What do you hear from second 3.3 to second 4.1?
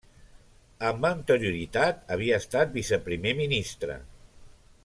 Ministre.